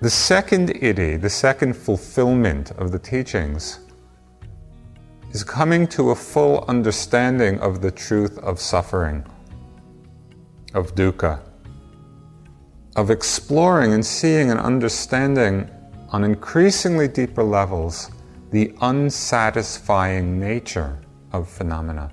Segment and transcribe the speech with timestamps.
[0.00, 3.80] The second iddhi, the second fulfillment of the teachings,
[5.32, 9.26] is coming to a full understanding of the truth of suffering,
[10.72, 11.40] of dukkha,
[12.94, 15.68] of exploring and seeing and understanding
[16.10, 18.12] on increasingly deeper levels
[18.52, 20.96] the unsatisfying nature
[21.32, 22.12] of phenomena.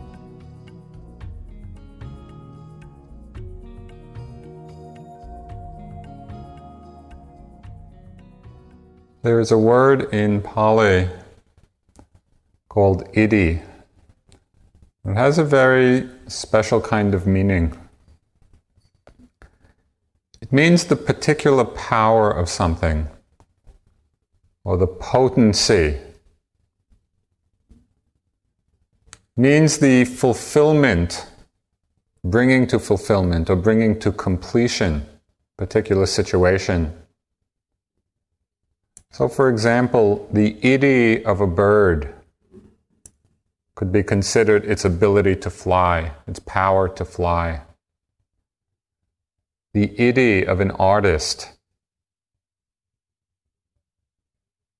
[9.23, 11.07] There is a word in Pali
[12.69, 13.61] called iddhi.
[15.05, 17.77] It has a very special kind of meaning.
[20.41, 23.09] It means the particular power of something
[24.63, 25.99] or the potency.
[29.37, 31.27] Means the fulfillment,
[32.23, 35.05] bringing to fulfillment or bringing to completion
[35.57, 37.00] particular situation.
[39.11, 42.15] So, for example, the iddhi of a bird
[43.75, 47.61] could be considered its ability to fly, its power to fly.
[49.73, 51.51] The iddhi of an artist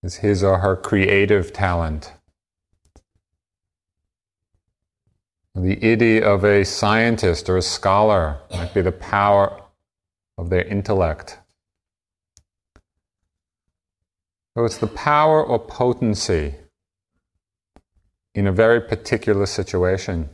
[0.02, 2.14] is his or her creative talent.
[5.54, 9.61] The iddhi of a scientist or a scholar might be the power
[10.38, 11.41] of their intellect.
[14.56, 16.56] So it's the power or potency
[18.36, 20.30] in a very particular situation.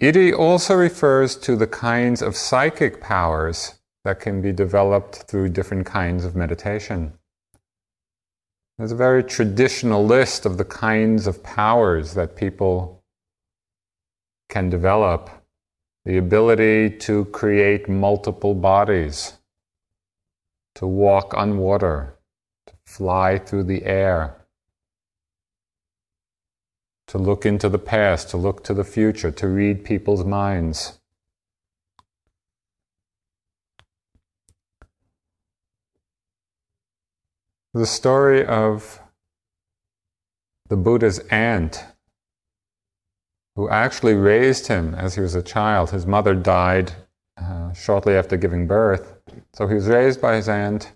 [0.00, 5.86] Iddhi also refers to the kinds of psychic powers that can be developed through different
[5.86, 7.12] kinds of meditation.
[8.78, 13.02] There's a very traditional list of the kinds of powers that people
[14.48, 15.30] can develop
[16.04, 19.34] the ability to create multiple bodies
[20.74, 22.18] to walk on water,
[22.66, 24.46] to fly through the air,
[27.08, 30.98] to look into the past, to look to the future, to read people's minds.
[37.74, 39.00] The story of
[40.68, 41.84] the Buddha's aunt,
[43.56, 45.90] who actually raised him as he was a child.
[45.90, 46.92] His mother died
[47.42, 49.14] uh, shortly after giving birth.
[49.54, 50.92] So he was raised by his aunt.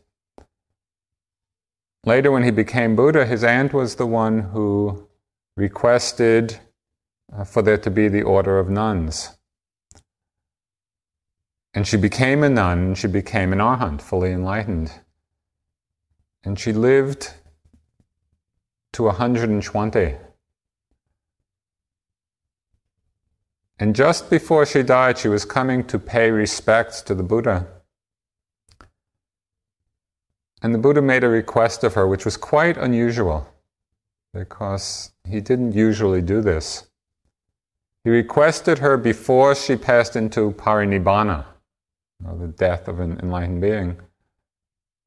[2.05, 5.09] Later, when he became Buddha, his aunt was the one who
[5.57, 6.61] requested
[7.37, 9.37] uh, for there to be the order of nuns.
[11.75, 14.93] And she became a nun, and she became an arhat, fully enlightened.
[16.45, 17.35] And she lived
[18.93, 20.15] to 120.
[23.79, 27.67] And just before she died, she was coming to pay respects to the Buddha.
[30.63, 33.47] And the Buddha made a request of her, which was quite unusual,
[34.33, 36.89] because he didn't usually do this.
[38.05, 41.45] He requested her before she passed into parinibbana,
[42.25, 43.99] or the death of an enlightened being,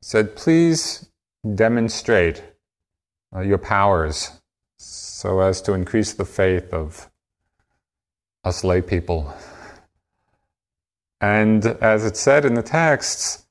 [0.02, 1.10] said, Please
[1.56, 2.44] demonstrate
[3.36, 4.32] uh, your powers
[4.78, 7.10] so as to increase the faith of
[8.44, 9.34] us lay people.
[11.22, 13.46] And as it said in the texts,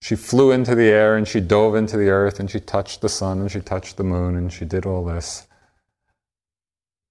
[0.00, 3.08] she flew into the air and she dove into the earth and she touched the
[3.08, 5.46] sun and she touched the moon and she did all this.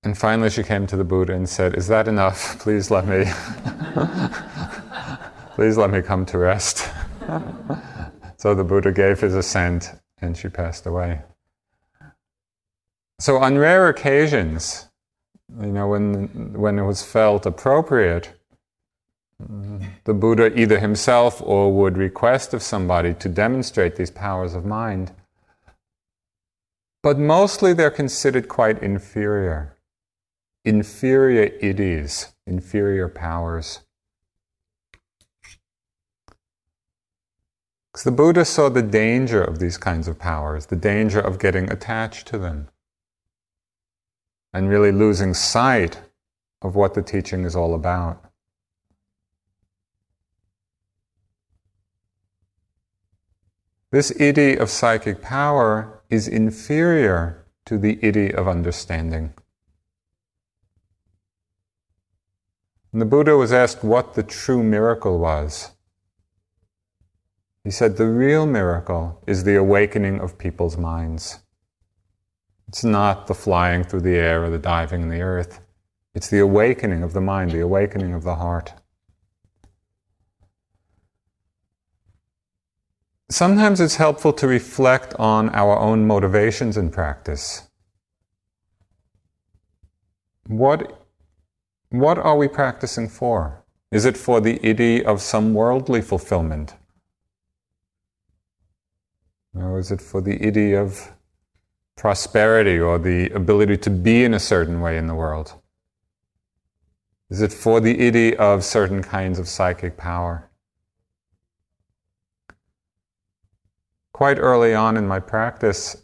[0.04, 2.60] And finally she came to the Buddha and said, Is that enough?
[2.60, 3.26] Please let me.
[5.56, 6.90] Please let me come to rest.
[8.38, 11.22] so the Buddha gave his assent and she passed away.
[13.20, 14.90] So, on rare occasions,
[15.60, 18.34] you know, when, when it was felt appropriate,
[20.06, 25.12] the Buddha either himself or would request of somebody to demonstrate these powers of mind.
[27.02, 29.76] But mostly they're considered quite inferior.
[30.64, 33.82] Inferior iddhis, inferior powers.
[37.92, 41.70] Because the Buddha saw the danger of these kinds of powers, the danger of getting
[41.72, 42.70] attached to them.
[44.54, 46.00] And really losing sight
[46.62, 48.24] of what the teaching is all about.
[53.92, 59.34] This iddhi of psychic power is inferior to the iddhi of understanding.
[62.92, 65.74] And the Buddha was asked what the true miracle was.
[67.64, 71.43] He said the real miracle is the awakening of people's minds.
[72.68, 75.60] It's not the flying through the air or the diving in the earth.
[76.16, 78.74] It's the awakening of the mind, the awakening of the heart.
[83.30, 87.68] Sometimes it's helpful to reflect on our own motivations in practice.
[90.48, 91.08] What,
[91.90, 93.64] what are we practicing for?
[93.92, 96.76] Is it for the iddhi of some worldly fulfillment?
[99.56, 101.12] Or is it for the iddhi of
[101.96, 105.54] prosperity or the ability to be in a certain way in the world?
[107.30, 110.50] Is it for the iddhi of certain kinds of psychic power?
[114.12, 116.04] Quite early on in my practice,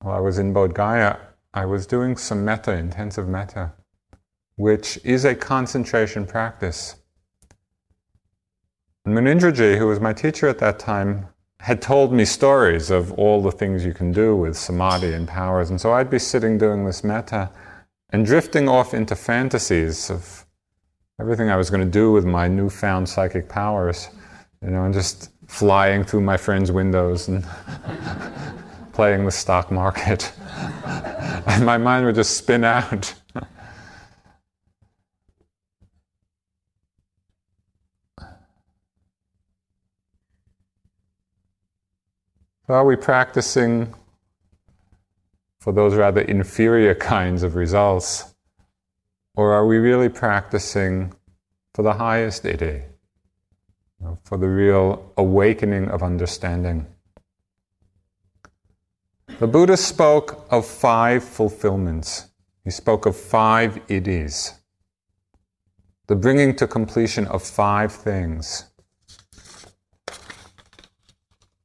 [0.00, 1.18] while I was in Bodh Gaya,
[1.54, 3.72] I was doing some metta, intensive metta,
[4.56, 6.96] which is a concentration practice.
[9.04, 11.28] And Munindraji, who was my teacher at that time,
[11.60, 15.70] had told me stories of all the things you can do with samadhi and powers.
[15.70, 17.50] And so I'd be sitting doing this metta
[18.10, 20.46] and drifting off into fantasies of
[21.18, 24.10] everything I was going to do with my newfound psychic powers,
[24.62, 27.44] you know, and just flying through my friends' windows and
[28.92, 30.32] playing the stock market.
[31.46, 33.14] and my mind would just spin out.
[33.34, 33.46] So
[42.74, 43.94] are we practicing
[45.60, 48.34] for those rather inferior kinds of results?
[49.36, 51.12] Or are we really practicing
[51.74, 52.82] for the highest iddhi,
[54.24, 56.86] for the real awakening of understanding?
[59.38, 62.28] The Buddha spoke of five fulfillments.
[62.64, 64.54] He spoke of five iddhis,
[66.06, 68.64] the bringing to completion of five things.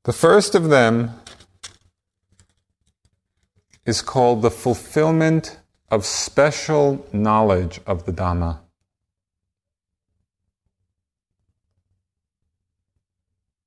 [0.03, 1.11] The first of them
[3.85, 5.59] is called the fulfillment
[5.89, 8.59] of special knowledge of the Dhamma.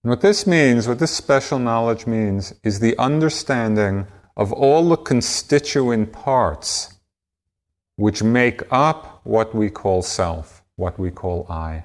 [0.02, 4.06] And what this means, what this special knowledge means, is the understanding
[4.36, 6.94] of all the constituent parts
[7.94, 11.84] which make up what we call self, what we call I.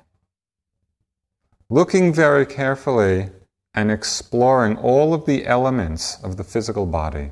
[1.70, 3.30] Looking very carefully
[3.74, 7.32] and exploring all of the elements of the physical body,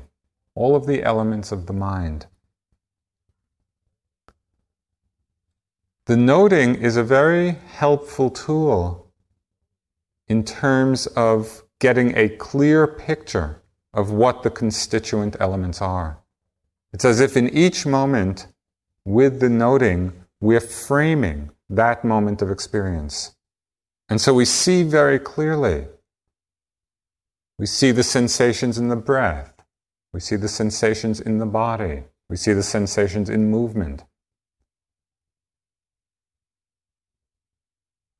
[0.54, 2.26] all of the elements of the mind.
[6.06, 9.12] The noting is a very helpful tool
[10.26, 13.62] in terms of getting a clear picture
[13.92, 16.18] of what the constituent elements are.
[16.92, 18.46] It's as if in each moment,
[19.04, 23.34] with the noting, we're framing that moment of experience.
[24.08, 25.86] And so we see very clearly.
[27.58, 29.52] We see the sensations in the breath.
[30.12, 32.04] We see the sensations in the body.
[32.28, 34.04] We see the sensations in movement.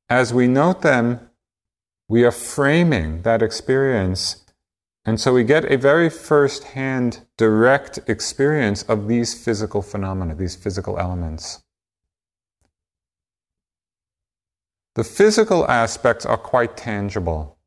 [0.09, 1.29] as we note them,
[2.07, 4.43] we are framing that experience.
[5.05, 10.55] And so we get a very first hand, direct experience of these physical phenomena, these
[10.55, 11.63] physical elements.
[14.95, 17.58] The physical aspects are quite tangible.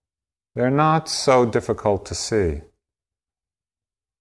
[0.55, 2.63] They're not so difficult to see.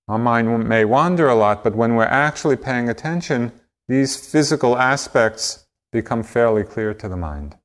[0.08, 3.52] Our mind may wander a lot, but when we're actually paying attention,
[3.88, 7.58] these physical aspects become fairly clear to the mind.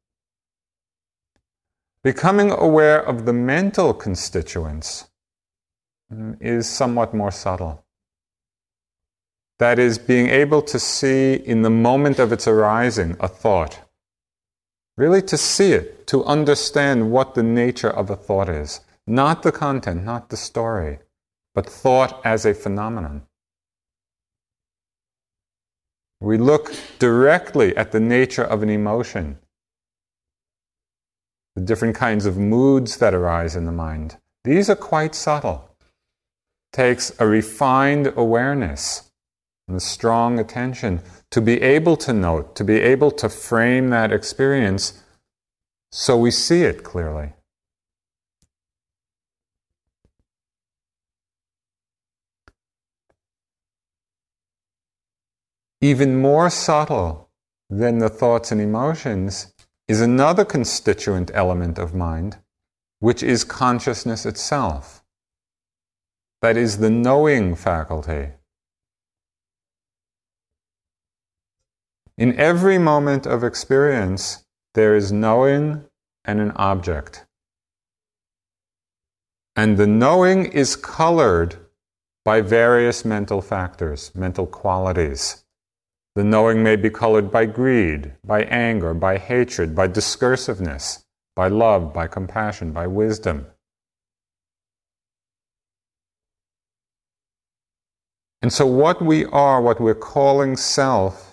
[2.02, 5.08] Becoming aware of the mental constituents
[6.12, 7.84] mm, is somewhat more subtle.
[9.58, 13.85] That is, being able to see in the moment of its arising a thought.
[14.96, 18.80] Really to see it, to understand what the nature of a thought is.
[19.06, 20.98] Not the content, not the story,
[21.54, 23.22] but thought as a phenomenon.
[26.20, 29.38] We look directly at the nature of an emotion
[31.56, 34.18] the different kinds of moods that arise in the mind.
[34.44, 35.70] These are quite subtle.
[36.70, 39.05] Takes a refined awareness
[39.68, 44.12] and a strong attention to be able to note, to be able to frame that
[44.12, 45.02] experience
[45.90, 47.32] so we see it clearly.
[55.86, 57.30] even more subtle
[57.68, 59.52] than the thoughts and emotions
[59.86, 62.38] is another constituent element of mind,
[62.98, 65.04] which is consciousness itself.
[66.42, 68.30] That is the knowing faculty.
[72.18, 74.44] In every moment of experience,
[74.74, 75.84] there is knowing
[76.24, 77.26] and an object.
[79.54, 81.56] And the knowing is colored
[82.24, 85.44] by various mental factors, mental qualities.
[86.14, 91.04] The knowing may be colored by greed, by anger, by hatred, by discursiveness,
[91.34, 93.46] by love, by compassion, by wisdom.
[98.40, 101.25] And so, what we are, what we're calling self,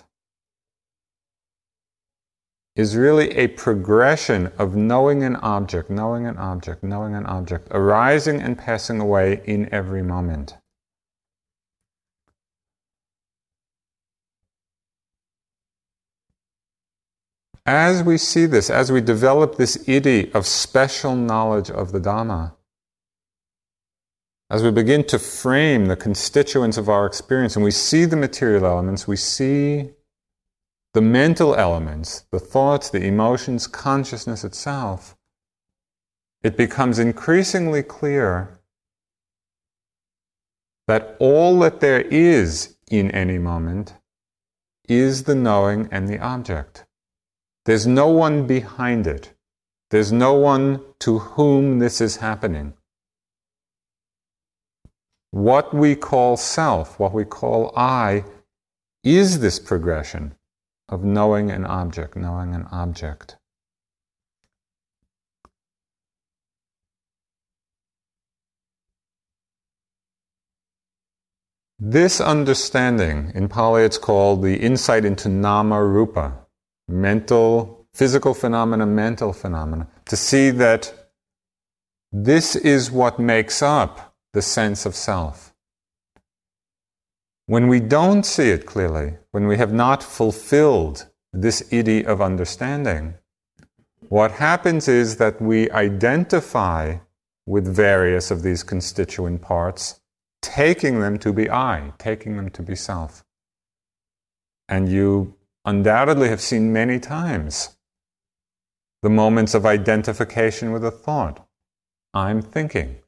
[2.76, 8.40] is really a progression of knowing an object, knowing an object, knowing an object, arising
[8.40, 10.56] and passing away in every moment.
[17.66, 22.52] As we see this, as we develop this iddhi of special knowledge of the Dhamma,
[24.50, 28.66] as we begin to frame the constituents of our experience and we see the material
[28.66, 29.93] elements, we see
[30.94, 35.16] the mental elements, the thoughts, the emotions, consciousness itself,
[36.44, 38.60] it becomes increasingly clear
[40.86, 43.94] that all that there is in any moment
[44.88, 46.84] is the knowing and the object.
[47.64, 49.34] There's no one behind it.
[49.90, 52.74] There's no one to whom this is happening.
[55.32, 58.24] What we call self, what we call I,
[59.02, 60.36] is this progression
[60.88, 63.36] of knowing an object, knowing an object.
[71.78, 76.46] This understanding, in Pali it's called the insight into nama rupa,
[76.88, 81.10] mental, physical phenomena, mental phenomena, to see that
[82.12, 85.53] this is what makes up the sense of self.
[87.46, 93.14] When we don't see it clearly, when we have not fulfilled this iddhi of understanding,
[94.08, 96.98] what happens is that we identify
[97.46, 100.00] with various of these constituent parts,
[100.40, 103.24] taking them to be I, taking them to be self.
[104.66, 105.34] And you
[105.66, 107.76] undoubtedly have seen many times
[109.02, 111.46] the moments of identification with a thought.
[112.14, 113.00] I'm thinking.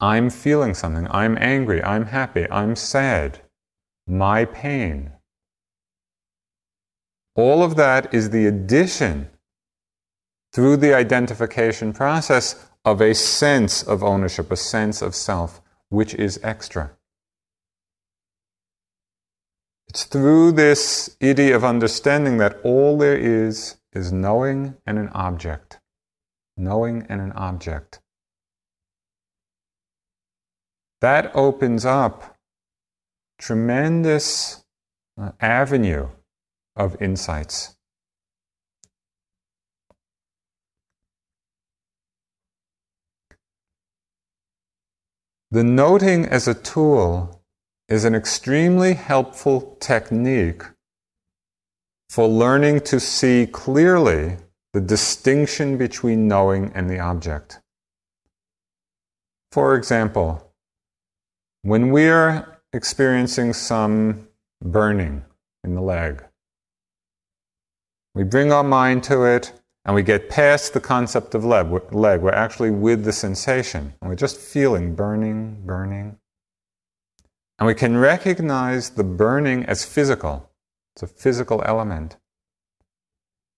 [0.00, 1.06] I'm feeling something.
[1.10, 1.82] I'm angry.
[1.82, 2.46] I'm happy.
[2.50, 3.40] I'm sad.
[4.06, 5.12] My pain.
[7.34, 9.30] All of that is the addition
[10.52, 16.40] through the identification process of a sense of ownership, a sense of self, which is
[16.42, 16.92] extra.
[19.88, 25.78] It's through this iddhi of understanding that all there is is knowing and an object.
[26.56, 28.00] Knowing and an object.
[31.00, 32.36] That opens up
[33.38, 34.64] tremendous
[35.20, 36.08] uh, avenue
[36.74, 37.76] of insights.
[45.50, 47.42] The noting as a tool
[47.88, 50.62] is an extremely helpful technique
[52.10, 54.38] for learning to see clearly
[54.72, 57.60] the distinction between knowing and the object.
[59.52, 60.45] For example,
[61.66, 64.28] when we're experiencing some
[64.62, 65.24] burning
[65.64, 66.22] in the leg,
[68.14, 69.52] we bring our mind to it
[69.84, 71.66] and we get past the concept of leg.
[72.20, 76.18] We're actually with the sensation and we're just feeling burning, burning.
[77.58, 80.48] And we can recognize the burning as physical.
[80.94, 82.16] It's a physical element.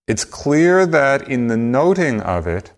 [0.07, 2.73] It's clear that in the noting of it,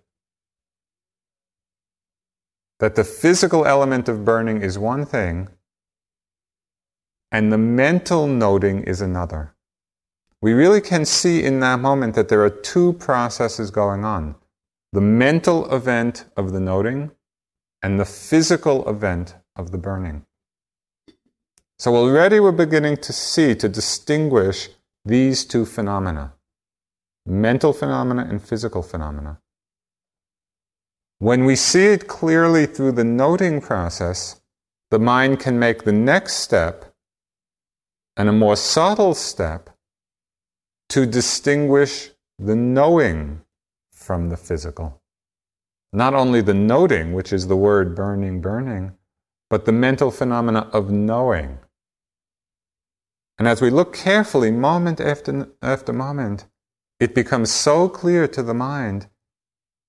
[2.82, 5.48] that the physical element of burning is one thing,
[7.32, 9.54] and the mental noting is another.
[10.42, 14.36] We really can see in that moment that there are two processes going on
[14.94, 17.12] the mental event of the noting
[17.82, 20.26] and the physical event of the burning.
[21.80, 24.70] So already we're beginning to see, to distinguish
[25.06, 26.34] these two phenomena
[27.26, 29.40] mental phenomena and physical phenomena.
[31.22, 34.42] When we see it clearly through the noting process,
[34.90, 36.96] the mind can make the next step
[38.18, 39.70] and a more subtle step
[40.90, 42.10] to distinguish
[42.40, 43.42] the knowing
[43.92, 45.00] from the physical.
[45.94, 48.94] Not only the noting, which is the word burning, burning,
[49.48, 51.60] but the mental phenomena of knowing
[53.38, 56.48] And as we look carefully, moment after, after moment,
[57.00, 59.06] it becomes so clear to the mind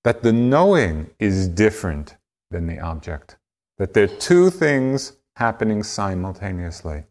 [0.05, 2.17] that the knowing is different
[2.51, 3.37] than the object.
[3.79, 7.05] That there are two things happening simultaneously.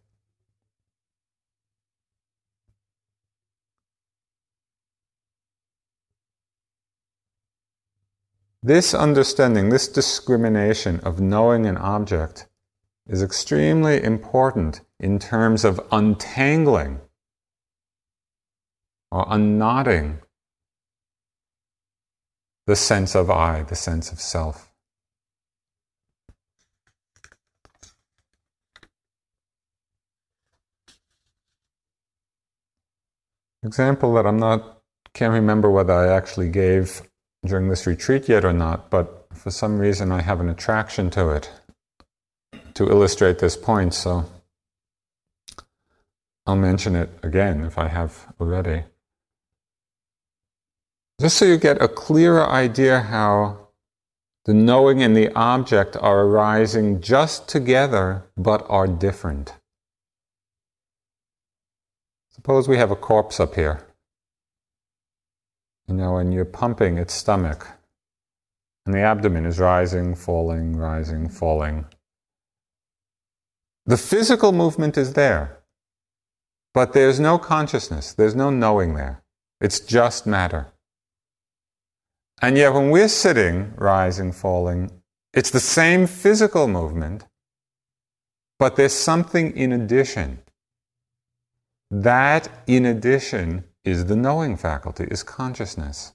[8.63, 12.47] This understanding, this discrimination of knowing an object
[13.07, 17.01] is extremely important in terms of untangling
[19.11, 20.19] or unknotting
[22.71, 24.71] the sense of I, the sense of self.
[33.61, 34.81] Example that I'm not,
[35.13, 37.01] can't remember whether I actually gave
[37.45, 41.31] during this retreat yet or not, but for some reason I have an attraction to
[41.31, 41.51] it
[42.75, 44.29] to illustrate this point, so
[46.45, 48.85] I'll mention it again if I have already.
[51.21, 53.69] Just so you get a clearer idea how
[54.43, 59.53] the knowing and the object are arising just together but are different.
[62.31, 63.85] Suppose we have a corpse up here
[65.91, 67.67] you know, and you're pumping its stomach,
[68.85, 71.85] and the abdomen is rising, falling, rising, falling.
[73.85, 75.59] The physical movement is there,
[76.73, 79.21] but there's no consciousness, there's no knowing there.
[79.59, 80.67] It's just matter.
[82.41, 84.91] And yet, when we're sitting, rising, falling,
[85.33, 87.25] it's the same physical movement,
[88.57, 90.39] but there's something in addition.
[91.91, 96.13] That, in addition, is the knowing faculty, is consciousness.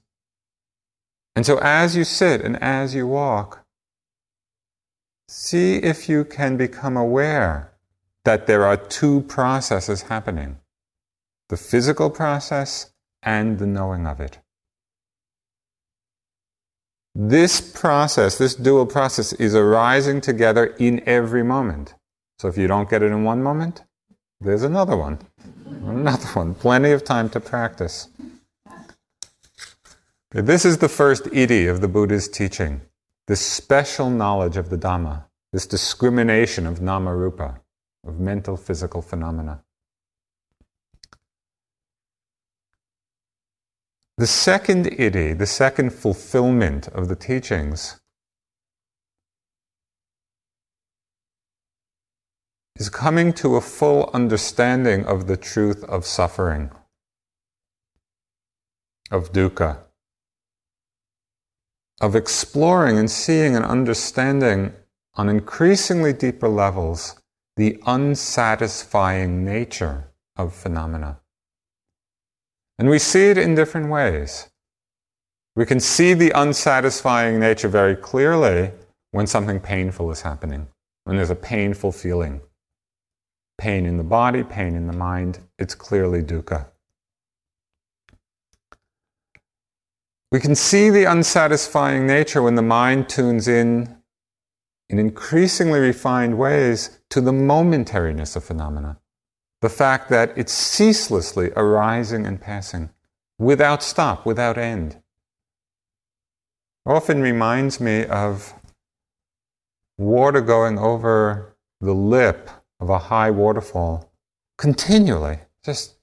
[1.35, 3.63] And so as you sit and as you walk,
[5.27, 7.71] see if you can become aware
[8.25, 10.57] that there are two processes happening
[11.49, 12.91] the physical process
[13.23, 14.39] and the knowing of it.
[17.19, 21.95] This process, this dual process, is arising together in every moment.
[22.37, 23.81] So if you don't get it in one moment,
[24.39, 25.17] there's another one.
[25.65, 26.53] Another one.
[26.53, 28.09] Plenty of time to practice.
[30.29, 32.81] This is the first iddhi of the Buddha's teaching.
[33.25, 37.61] This special knowledge of the Dhamma, this discrimination of nama rupa,
[38.05, 39.63] of mental physical phenomena.
[44.19, 47.99] The second iddhi, the second fulfillment of the teachings,
[52.75, 56.71] is coming to a full understanding of the truth of suffering,
[59.11, 59.81] of dukkha,
[62.01, 64.73] of exploring and seeing and understanding
[65.13, 67.21] on increasingly deeper levels
[67.55, 71.19] the unsatisfying nature of phenomena.
[72.79, 74.49] And we see it in different ways.
[75.55, 78.71] We can see the unsatisfying nature very clearly
[79.11, 80.67] when something painful is happening,
[81.05, 82.41] when there's a painful feeling
[83.57, 86.67] pain in the body, pain in the mind, it's clearly dukkha.
[90.31, 93.97] We can see the unsatisfying nature when the mind tunes in
[94.89, 98.97] in increasingly refined ways to the momentariness of phenomena.
[99.67, 102.89] The fact that it's ceaselessly arising and passing
[103.37, 105.01] without stop, without end.
[106.85, 108.53] Often reminds me of
[109.97, 112.49] water going over the lip
[112.79, 114.09] of a high waterfall
[114.57, 115.97] continually, just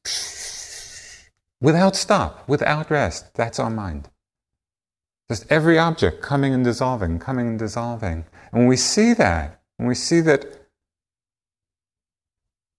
[1.63, 3.33] without stop, without rest.
[3.33, 4.11] That's our mind.
[5.27, 8.27] Just every object coming and dissolving, coming and dissolving.
[8.53, 10.64] And when we see that, when we see that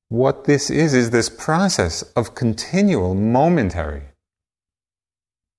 [0.10, 4.04] what this is, is this process of continual, momentary,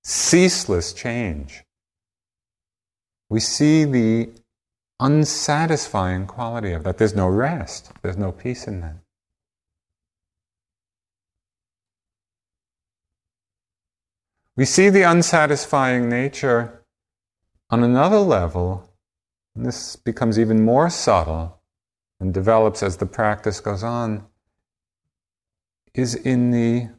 [0.03, 1.63] ceaseless change.
[3.29, 4.29] We see the
[4.99, 6.97] unsatisfying quality of that.
[6.97, 8.95] There's no rest, there's no peace in that.
[14.55, 16.81] We see the unsatisfying nature
[17.69, 18.89] on another level,
[19.55, 21.61] and this becomes even more subtle
[22.19, 24.25] and develops as the practice goes on,
[25.97, 26.89] is in the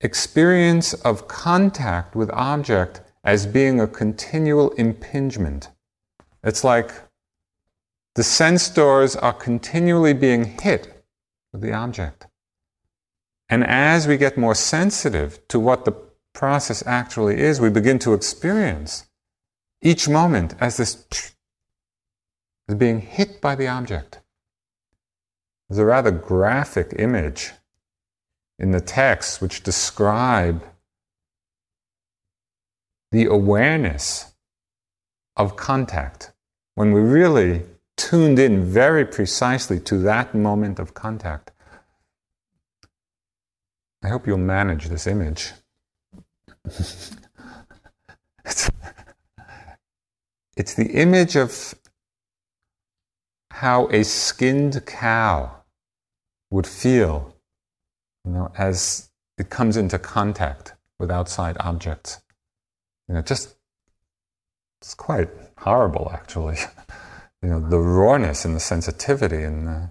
[0.00, 5.68] experience of contact with object as being a continual impingement.
[6.42, 6.92] It's like
[8.16, 11.04] the sense doors are continually being hit
[11.52, 12.26] with the object.
[13.48, 15.94] And as we get more sensitive to what the
[16.32, 19.06] process actually is, we begin to experience
[19.82, 21.06] each moment as this
[22.68, 24.21] is being hit by the object.
[25.72, 27.52] There's a rather graphic image
[28.58, 30.62] in the text which describe
[33.10, 34.34] the awareness
[35.34, 36.34] of contact
[36.74, 37.62] when we really
[37.96, 41.52] tuned in very precisely to that moment of contact.
[44.04, 45.52] I hope you'll manage this image.
[48.44, 48.70] it's,
[50.54, 51.74] it's the image of
[53.52, 55.60] how a skinned cow
[56.52, 57.34] would feel,
[58.26, 62.20] you know, as it comes into contact with outside objects.
[63.08, 63.56] You know, just
[64.80, 66.58] it's quite horrible, actually.
[67.42, 69.90] you know, the rawness and the sensitivity, and the,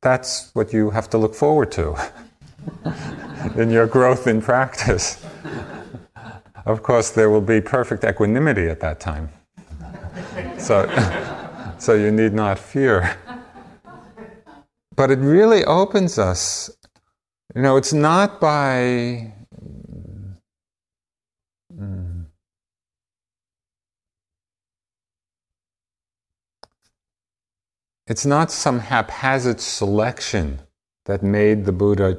[0.00, 1.94] that's what you have to look forward to
[3.56, 5.24] in your growth in practice.
[6.64, 9.30] Of course, there will be perfect equanimity at that time.
[10.58, 10.88] So,
[11.76, 13.16] so you need not fear.
[14.94, 16.70] But it really opens us.
[17.54, 19.32] You know, it's not by.
[21.74, 22.26] Mm,
[28.06, 30.60] it's not some haphazard selection
[31.06, 32.18] that made the Buddha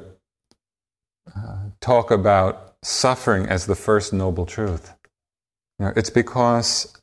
[1.36, 4.94] uh, talk about suffering as the first noble truth.
[5.78, 7.00] You know, it's because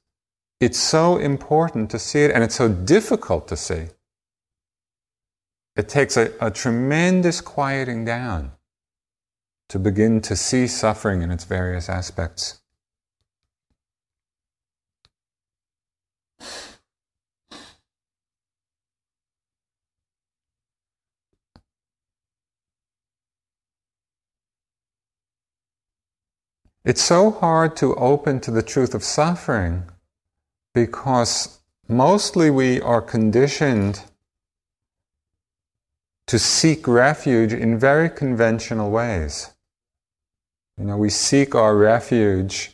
[0.59, 3.87] it's so important to see it and it's so difficult to see.
[5.75, 8.51] It takes a, a tremendous quieting down
[9.69, 12.61] to begin to see suffering in its various aspects.
[26.83, 29.85] It's so hard to open to the truth of suffering
[30.73, 34.01] because mostly we are conditioned
[36.31, 39.51] to seek refuge in very conventional ways.
[40.77, 42.71] You know, we seek our refuge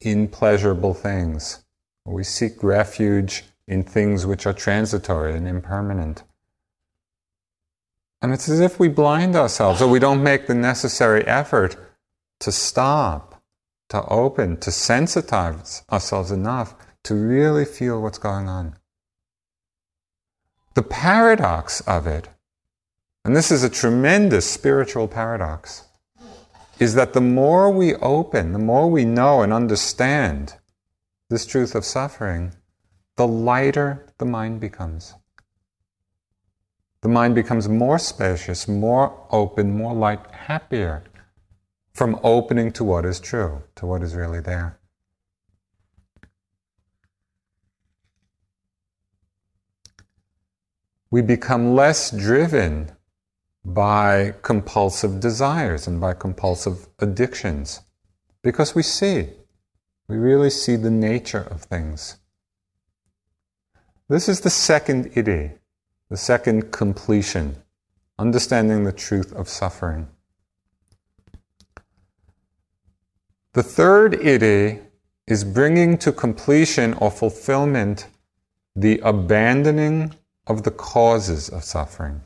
[0.00, 1.64] in pleasurable things.
[2.04, 6.22] We seek refuge in things which are transitory and impermanent.
[8.22, 11.74] And it's as if we blind ourselves or we don't make the necessary effort
[12.38, 13.42] to stop,
[13.88, 18.76] to open, to sensitize ourselves enough to really feel what's going on.
[20.74, 22.28] The paradox of it,
[23.26, 25.88] and this is a tremendous spiritual paradox,
[26.78, 30.54] is that the more we open, the more we know and understand
[31.28, 32.54] this truth of suffering,
[33.16, 35.14] the lighter the mind becomes.
[37.00, 41.02] The mind becomes more spacious, more open, more light, happier
[41.94, 44.78] from opening to what is true, to what is really there.
[51.10, 52.90] we become less driven
[53.66, 57.80] by compulsive desires and by compulsive addictions
[58.40, 59.28] because we see,
[60.06, 62.16] we really see the nature of things.
[64.08, 65.58] This is the second iddhi,
[66.08, 67.56] the second completion,
[68.20, 70.06] understanding the truth of suffering.
[73.54, 74.80] The third iddhi
[75.26, 78.06] is bringing to completion or fulfillment
[78.76, 80.14] the abandoning
[80.46, 82.20] of the causes of suffering.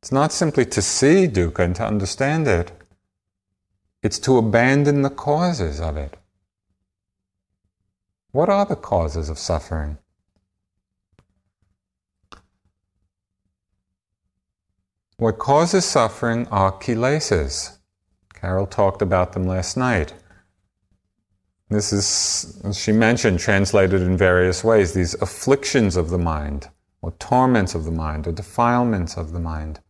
[0.00, 2.72] It's not simply to see dukkha and to understand it,
[4.02, 6.16] it's to abandon the causes of it.
[8.30, 9.98] What are the causes of suffering?
[15.16, 17.78] What causes suffering are kilesas.
[18.34, 20.14] Carol talked about them last night.
[21.70, 26.68] This is, as she mentioned, translated in various ways these afflictions of the mind,
[27.02, 29.80] or torments of the mind, or defilements of the mind.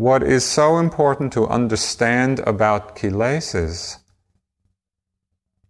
[0.00, 3.98] What is so important to understand about kilesas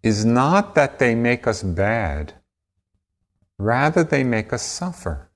[0.04, 2.34] is not that they make us bad,
[3.58, 5.32] rather, they make us suffer.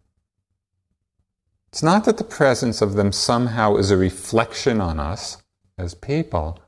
[1.72, 5.42] It's not that the presence of them somehow is a reflection on us
[5.76, 6.61] as people.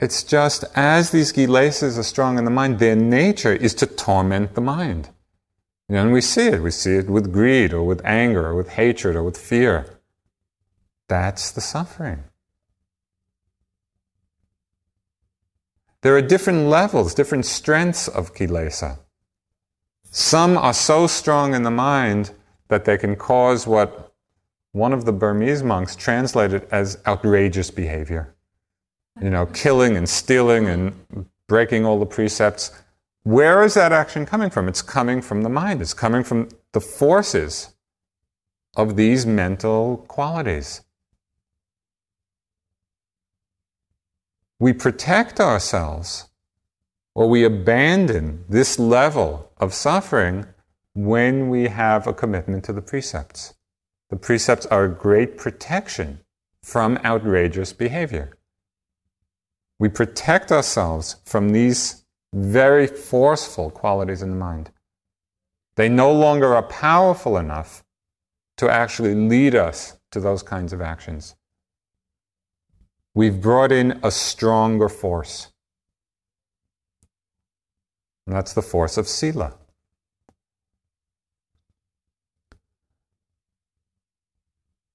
[0.00, 4.56] It's just as these kilesas are strong in the mind, their nature is to torment
[4.56, 5.10] the mind.
[5.88, 6.64] And we see it.
[6.64, 9.91] We see it with greed or with anger or with hatred or with fear.
[11.12, 12.24] That's the suffering.
[16.00, 18.98] There are different levels, different strengths of kilesa.
[20.10, 22.30] Some are so strong in the mind
[22.68, 24.14] that they can cause what
[24.70, 28.34] one of the Burmese monks translated as outrageous behavior.
[29.20, 30.94] you know, killing and stealing and
[31.46, 32.70] breaking all the precepts.
[33.24, 34.66] Where is that action coming from?
[34.66, 35.82] It's coming from the mind.
[35.82, 37.74] It's coming from the forces
[38.74, 40.80] of these mental qualities.
[44.62, 46.28] We protect ourselves
[47.16, 50.46] or we abandon this level of suffering
[50.94, 53.54] when we have a commitment to the precepts.
[54.10, 56.20] The precepts are a great protection
[56.62, 58.38] from outrageous behavior.
[59.80, 64.70] We protect ourselves from these very forceful qualities in the mind.
[65.74, 67.82] They no longer are powerful enough
[68.58, 71.34] to actually lead us to those kinds of actions.
[73.14, 75.48] We've brought in a stronger force.
[78.26, 79.54] And that's the force of Sila.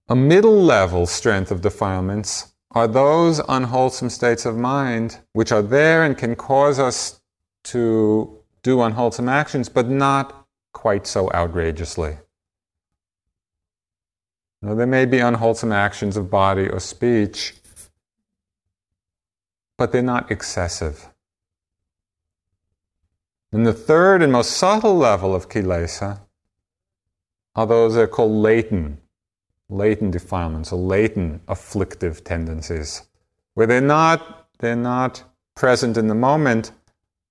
[0.10, 6.04] A middle level strength of defilements are those unwholesome states of mind which are there
[6.04, 7.20] and can cause us
[7.66, 12.18] to do unwholesome actions, but not quite so outrageously.
[14.62, 17.54] Now, there may be unwholesome actions of body or speech,
[19.78, 21.10] but they're not excessive.
[23.52, 26.20] And the third and most subtle level of kilesa
[27.56, 29.00] are those that are called latent
[29.70, 33.04] latent defilements or latent afflictive tendencies,
[33.54, 35.24] where they're not, they're not
[35.56, 36.72] present in the moment,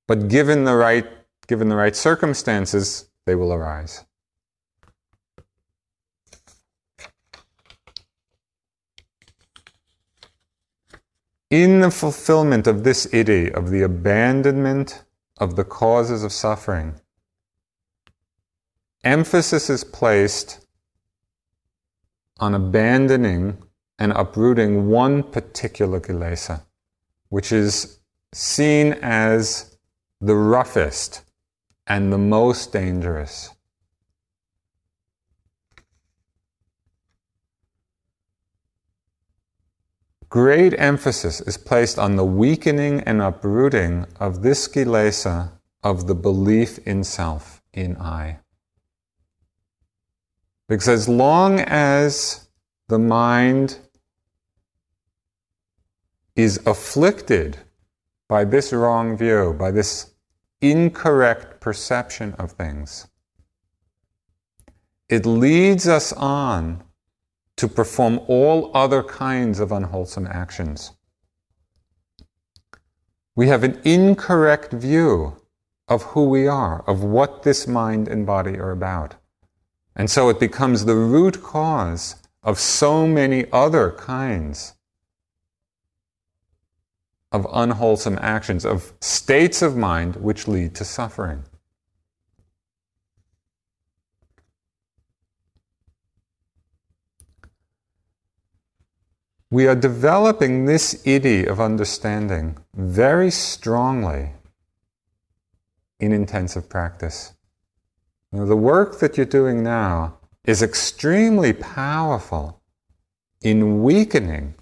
[0.06, 1.06] but given the right,
[1.46, 4.04] given the right circumstances, they will arise.
[11.50, 15.04] In the fulfillment of this iddhi, of the abandonment
[15.38, 17.00] of the causes of suffering,
[19.04, 20.66] emphasis is placed
[22.40, 23.62] on abandoning
[23.96, 26.62] and uprooting one particular kilesa,
[27.28, 28.00] which is
[28.32, 29.78] seen as
[30.20, 31.22] the roughest
[31.86, 33.55] and the most dangerous.
[40.36, 45.50] Great emphasis is placed on the weakening and uprooting of this kilesa
[45.82, 48.40] of the belief in self, in I.
[50.68, 52.48] Because as long as
[52.88, 53.78] the mind
[56.34, 57.56] is afflicted
[58.28, 60.10] by this wrong view, by this
[60.60, 63.06] incorrect perception of things,
[65.08, 66.82] it leads us on
[67.56, 70.92] to perform all other kinds of unwholesome actions.
[73.34, 75.36] We have an incorrect view
[75.88, 79.14] of who we are, of what this mind and body are about.
[79.94, 84.74] And so it becomes the root cause of so many other kinds
[87.32, 91.44] of unwholesome actions, of states of mind which lead to suffering.
[99.56, 104.32] We are developing this iddhi of understanding very strongly
[105.98, 107.32] in intensive practice.
[108.32, 112.60] The work that you're doing now is extremely powerful
[113.40, 114.56] in weakening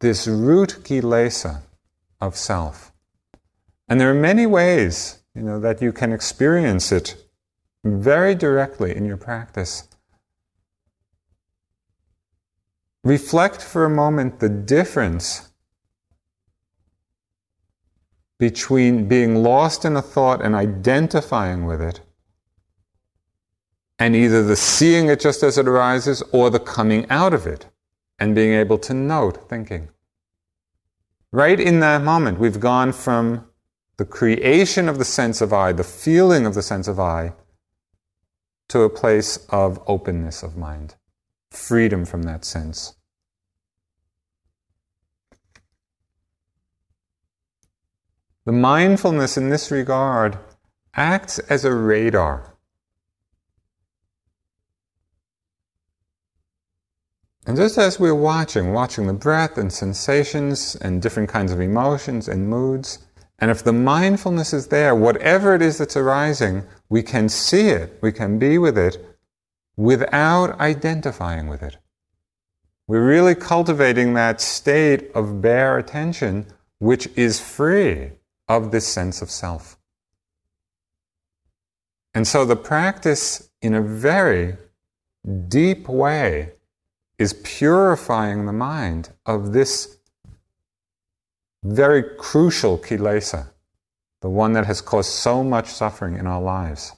[0.00, 1.62] this root kilesa
[2.20, 2.92] of self.
[3.88, 7.16] And there are many ways, you know, that you can experience it
[7.82, 9.87] very directly in your practice.
[13.08, 15.48] Reflect for a moment the difference
[18.38, 22.02] between being lost in a thought and identifying with it,
[23.98, 27.64] and either the seeing it just as it arises or the coming out of it
[28.18, 29.88] and being able to note thinking.
[31.32, 33.46] Right in that moment, we've gone from
[33.96, 37.32] the creation of the sense of I, the feeling of the sense of I,
[38.68, 40.96] to a place of openness of mind,
[41.50, 42.96] freedom from that sense.
[48.48, 50.38] The mindfulness in this regard
[50.94, 52.54] acts as a radar.
[57.46, 62.26] And just as we're watching, watching the breath and sensations and different kinds of emotions
[62.26, 63.00] and moods,
[63.38, 67.98] and if the mindfulness is there, whatever it is that's arising, we can see it,
[68.00, 68.96] we can be with it
[69.76, 71.76] without identifying with it.
[72.86, 76.46] We're really cultivating that state of bare attention,
[76.78, 78.12] which is free
[78.48, 79.78] of this sense of self.
[82.14, 84.56] And so the practice, in a very
[85.48, 86.52] deep way,
[87.18, 89.98] is purifying the mind of this
[91.62, 93.48] very crucial kilesa,
[94.20, 96.92] the one that has caused so much suffering in our lives.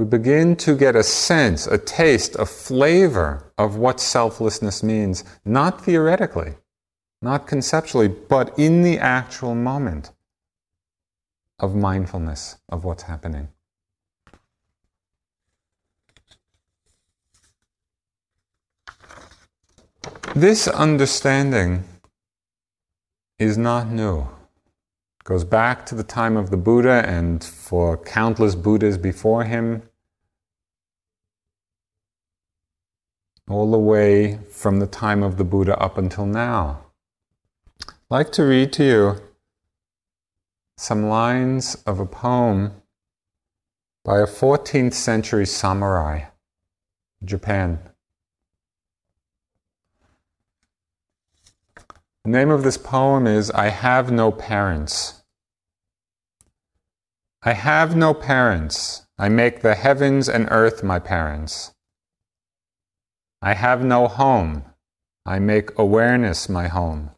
[0.00, 5.84] We begin to get a sense, a taste, a flavor of what selflessness means, not
[5.84, 6.54] theoretically,
[7.20, 10.12] not conceptually, but in the actual moment
[11.58, 13.48] of mindfulness of what's happening.
[20.34, 21.84] This understanding
[23.38, 24.20] is not new.
[24.20, 29.82] It goes back to the time of the Buddha and for countless Buddhas before him.
[33.50, 36.84] All the way from the time of the Buddha up until now.
[37.80, 39.16] I'd like to read to you
[40.76, 42.80] some lines of a poem
[44.04, 46.26] by a 14th century samurai,
[47.24, 47.80] Japan.
[52.22, 55.24] The name of this poem is I Have No Parents.
[57.42, 59.06] I have no parents.
[59.18, 61.72] I make the heavens and earth my parents.
[63.42, 64.64] I have no home.
[65.24, 67.10] I make awareness my home.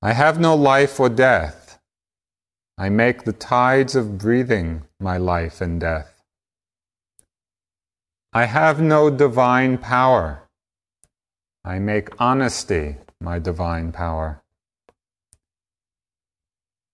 [0.00, 1.78] I have no life or death.
[2.78, 6.22] I make the tides of breathing my life and death.
[8.32, 10.48] I have no divine power.
[11.62, 14.42] I make honesty my divine power.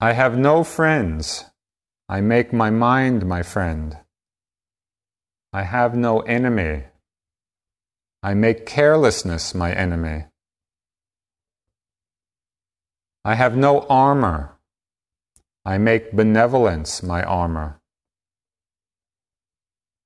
[0.01, 1.45] I have no friends.
[2.09, 3.99] I make my mind my friend.
[5.53, 6.85] I have no enemy.
[8.23, 10.27] I make carelessness my enemy.
[13.25, 14.57] I have no armor.
[15.65, 17.81] I make benevolence my armor.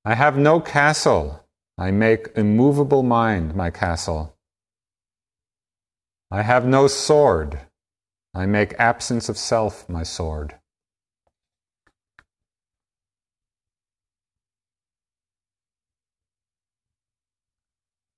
[0.03, 1.45] I have no castle.
[1.77, 4.35] I make immovable mind my castle.
[6.31, 7.59] I have no sword.
[8.33, 10.55] I make absence of self my sword.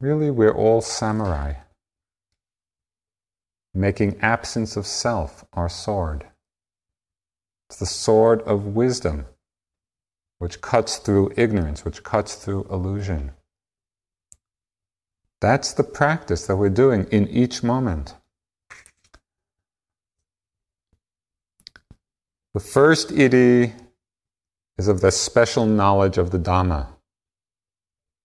[0.03, 1.53] Really, we're all samurai,
[3.73, 6.25] making absence of self our sword.
[7.69, 9.27] It's the sword of wisdom,
[10.39, 13.31] which cuts through ignorance, which cuts through illusion.
[15.39, 18.15] That's the practice that we're doing in each moment.
[22.53, 23.71] The first iddhi
[24.77, 26.87] is of the special knowledge of the Dhamma,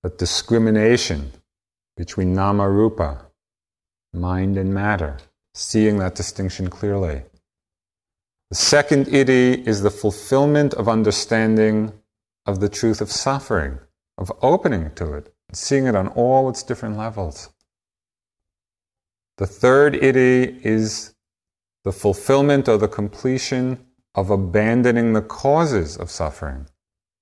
[0.02, 1.30] the discrimination
[1.98, 3.26] between nama rupa,
[4.14, 5.18] mind and matter,
[5.52, 7.24] seeing that distinction clearly.
[8.50, 11.92] The second iddhi is the fulfillment of understanding
[12.46, 13.80] of the truth of suffering,
[14.16, 17.50] of opening to it, seeing it on all its different levels.
[19.38, 21.14] The third iddhi is
[21.82, 23.84] the fulfillment or the completion
[24.14, 26.68] of abandoning the causes of suffering,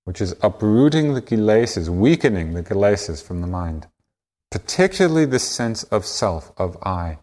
[0.04, 3.88] which is uprooting the kilesas, weakening the kilesas from the mind,
[4.56, 7.18] particularly the sense of self, of I.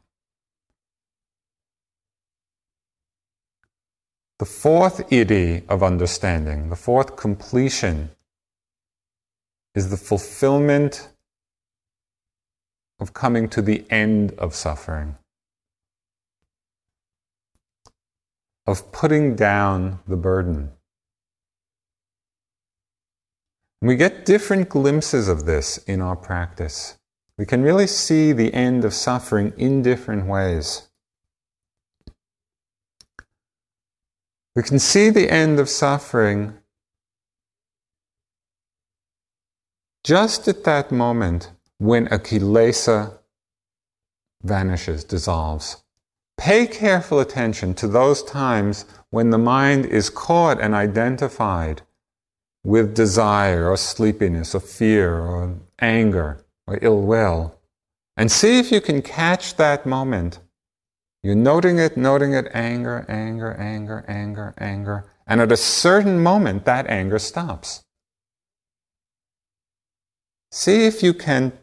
[4.37, 8.11] The fourth iddhi of understanding, the fourth completion
[9.73, 11.09] is the fulfillment
[12.99, 15.17] of coming to the end of suffering,
[18.67, 20.71] of putting down the burden.
[23.81, 26.99] We get different glimpses of this in our practice.
[27.37, 30.87] We can really see the end of suffering in different ways.
[34.55, 36.59] We can see the end of suffering
[40.03, 42.19] just at that moment when a
[44.43, 45.83] vanishes, dissolves.
[46.37, 51.81] Pay careful attention to those times when the mind is caught and identified
[52.63, 57.59] with desire or sleepiness or fear or anger or ill will.
[58.15, 60.39] And see if you can catch that moment.
[61.23, 65.05] You're noting it, noting it, anger, anger, anger, anger, anger.
[65.25, 67.83] And at a certain moment, that anger stops.
[70.51, 71.53] See if you can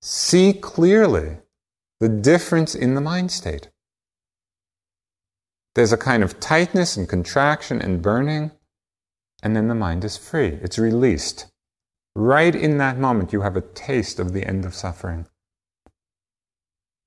[0.00, 1.38] see clearly
[2.00, 3.70] the difference in the mind state.
[5.74, 8.52] There's a kind of tightness and contraction and burning,
[9.42, 10.58] and then the mind is free.
[10.62, 11.46] It's released.
[12.16, 15.26] Right in that moment, you have a taste of the end of suffering.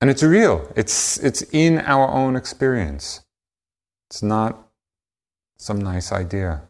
[0.02, 0.72] And it's real.
[0.76, 3.22] It's, it's in our own experience.
[4.10, 4.70] It's not
[5.58, 6.64] some nice idea.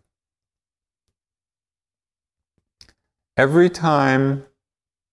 [3.35, 4.45] Every time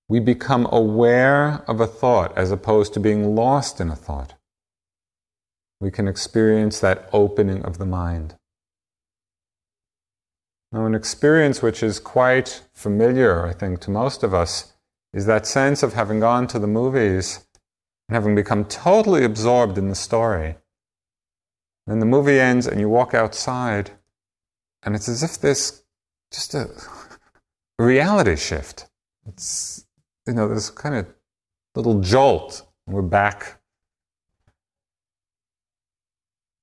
[0.08, 4.34] we become aware of a thought as opposed to being lost in a thought,
[5.80, 8.36] we can experience that opening of the mind.
[10.74, 14.72] Now, an experience which is quite familiar, I think, to most of us
[15.12, 17.46] is that sense of having gone to the movies
[18.08, 20.56] and having become totally absorbed in the story.
[21.86, 23.92] And the movie ends and you walk outside,
[24.82, 25.84] and it's as if there's
[26.32, 26.68] just a
[27.78, 28.88] reality shift.
[29.28, 29.86] It's,
[30.26, 31.06] you know, this kind of
[31.76, 32.66] little jolt.
[32.88, 33.62] We're back.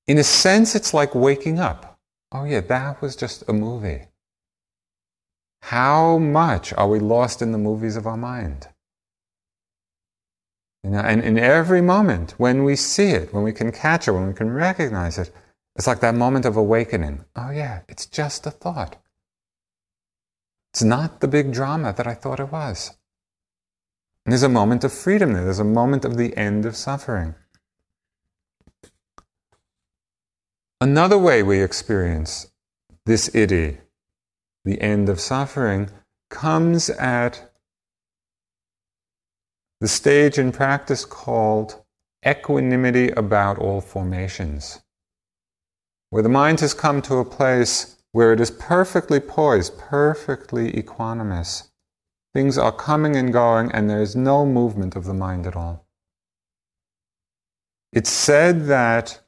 [0.06, 1.91] In a sense, it's like waking up.
[2.32, 4.08] Oh, yeah, that was just a movie.
[5.64, 8.68] How much are we lost in the movies of our mind?
[10.84, 14.12] You know, and in every moment, when we see it, when we can catch it,
[14.12, 15.32] when we can recognize it,
[15.76, 17.26] it's like that moment of awakening.
[17.36, 18.98] Oh, yeah, it's just a thought.
[20.74, 22.98] It's not the big drama that I thought it was.
[24.26, 27.36] And there's a moment of freedom there, there's a moment of the end of suffering.
[30.82, 32.52] Another way we experience
[33.06, 33.78] this iddhi,
[34.66, 35.92] the end of suffering,
[36.32, 37.52] comes at
[39.80, 41.84] the stage in practice called
[42.26, 44.82] equanimity about all formations,
[46.10, 51.70] where the mind has come to a place where it is perfectly poised, perfectly equanimous.
[52.34, 55.86] Things are coming and going, and there is no movement of the mind at all.
[57.94, 59.22] It's said that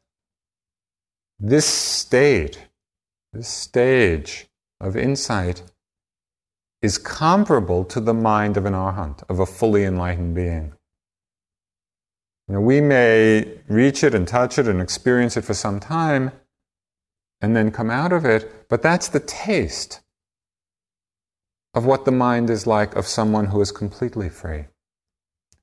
[1.46, 2.58] this state,
[3.34, 4.48] this stage
[4.80, 5.62] of insight,
[6.82, 10.72] is comparable to the mind of an arhat, of a fully enlightened being.
[12.48, 16.32] We may reach it and touch it and experience it for some time
[17.42, 20.00] and then come out of it, but that's the taste
[21.74, 24.66] of what the mind is like of someone who is completely free.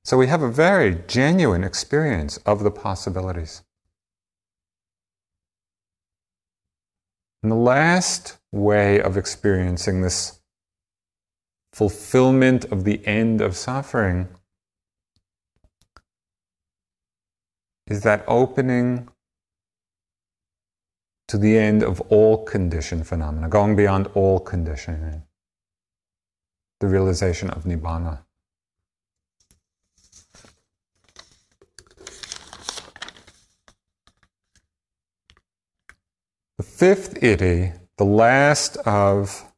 [0.04, 3.62] So we have a very genuine experience of the possibilities.
[7.42, 10.40] And the last way of experiencing this
[11.72, 14.28] fulfillment of the end of suffering
[17.86, 19.08] is that opening
[21.28, 25.22] to the end of all conditioned phenomena, going beyond all conditioning,
[26.80, 28.24] the realization of Nibbana.
[36.60, 39.50] The fifth iddhi, the last of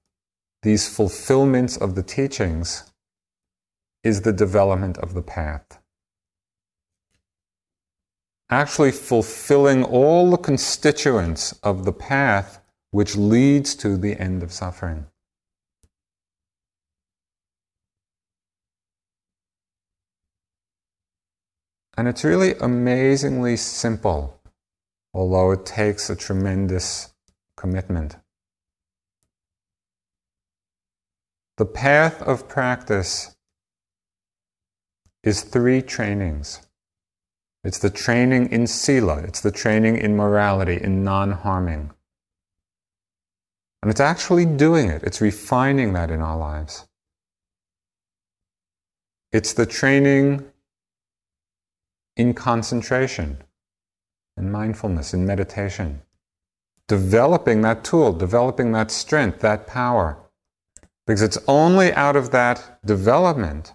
[0.63, 2.93] these fulfillments of the teachings
[4.05, 5.81] is the development of the path.
[8.51, 12.61] Actually, fulfilling all the constituents of the path
[12.93, 15.07] which leads to the end of suffering.
[21.97, 24.39] And it's really amazingly simple,
[25.15, 27.13] although it takes a tremendous
[27.57, 28.17] commitment.
[31.59, 33.37] The path of practice
[35.23, 36.61] is three trainings.
[37.65, 41.93] It's the training in sila, it's the training in morality, in non harming.
[43.83, 46.87] And it's actually doing it, it's refining that in our lives.
[49.31, 50.45] It's the training
[52.17, 53.39] in concentration,
[54.37, 56.03] in mindfulness, in meditation.
[56.89, 60.19] Developing that tool, developing that strength, that power.
[61.07, 63.75] Because it's only out of that development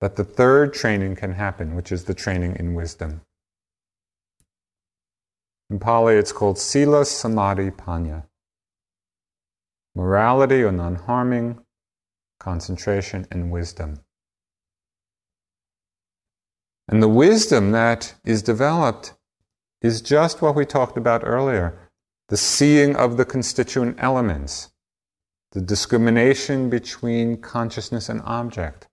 [0.00, 3.22] that the third training can happen, which is the training in wisdom.
[5.70, 8.24] In Pali, it's called Sila Samadhi Panya.
[9.94, 11.60] Morality or non harming,
[12.38, 14.03] concentration, and wisdom.
[16.88, 19.14] And the wisdom that is developed
[19.80, 21.78] is just what we talked about earlier
[22.28, 24.70] the seeing of the constituent elements
[25.54, 28.88] the discrimination between consciousness and object,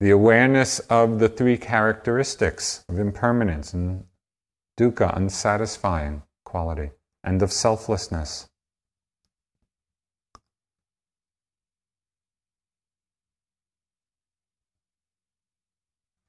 [0.00, 4.04] the awareness of the three characteristics of impermanence and
[4.76, 6.90] dukkha, unsatisfying quality,
[7.22, 8.48] and of selflessness.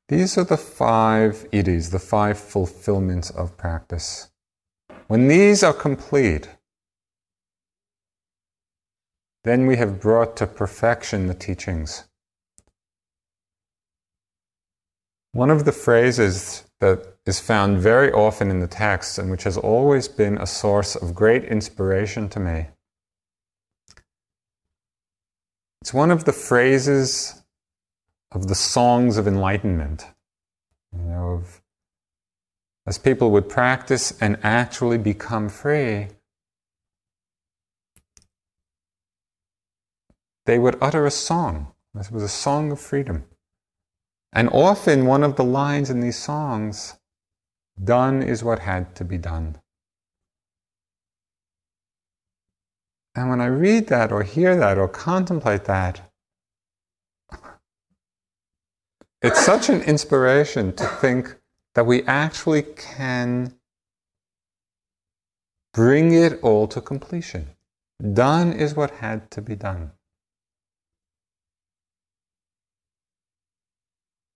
[0.10, 4.30] These are the five iddhis, the five fulfillments of practice.
[5.08, 6.50] When these are complete,
[9.44, 12.04] then we have brought to perfection the teachings.
[15.32, 19.58] One of the phrases that is found very often in the text and which has
[19.58, 22.68] always been a source of great inspiration to me.
[25.82, 27.43] It's one of the phrases
[28.34, 30.08] of the songs of enlightenment,
[30.92, 31.62] you know, of,
[32.88, 36.08] as people would practice and actually become free,
[40.46, 41.74] they would utter a song.
[41.94, 43.26] This was a song of freedom.
[44.34, 46.96] And often one of the lines in these songs,
[47.82, 49.58] done is what had to be done.
[53.16, 56.13] And when I read that or hear that or contemplate that,
[59.24, 61.36] it's such an inspiration to think
[61.76, 63.56] that we actually can
[65.74, 67.48] bring it all to completion.
[68.14, 69.92] Done is what had to be done.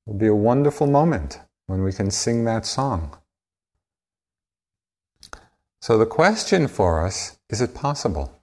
[0.07, 3.17] It'll be a wonderful moment when we can sing that song.
[5.81, 8.41] So the question for us is it possible?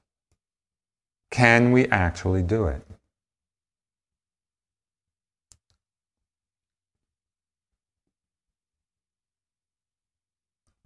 [1.30, 2.86] Can we actually do it?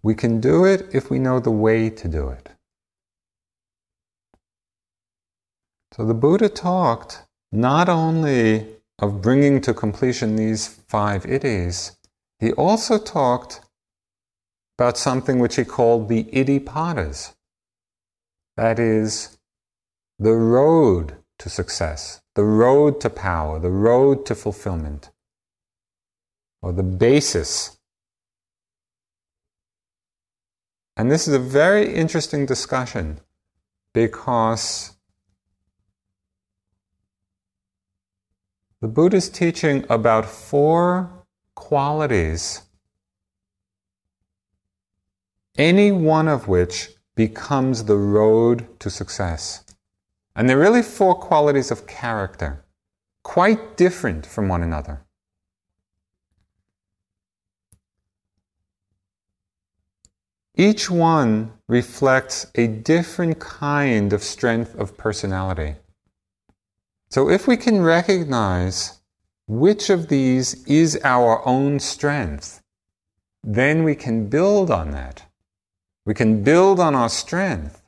[0.01, 2.49] We can do it if we know the way to do it.
[5.93, 8.67] So the Buddha talked not only
[8.99, 11.97] of bringing to completion these five iddhis,
[12.39, 13.61] he also talked
[14.77, 17.33] about something which he called the iddhipadas.
[18.55, 19.37] That is,
[20.17, 25.09] the road to success, the road to power, the road to fulfillment,
[26.61, 27.78] or the basis.
[30.99, 33.21] And this is a very interesting discussion
[33.93, 34.97] because
[38.81, 41.25] The Buddha is teaching about four
[41.55, 42.63] qualities,
[45.57, 49.63] any one of which becomes the road to success.
[50.35, 52.65] And they're really four qualities of character,
[53.23, 55.05] quite different from one another.
[60.59, 65.75] Each one reflects a different kind of strength of personality.
[67.09, 68.99] So if we can recognize
[69.47, 72.61] which of these is our own strength,
[73.41, 75.23] then we can build on that.
[76.05, 77.81] We can build on our strength